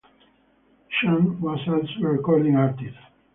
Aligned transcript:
Shand 0.89 1.39
was 1.39 1.59
also 1.67 2.01
a 2.05 2.09
recording 2.09 2.55
artist. 2.55 2.97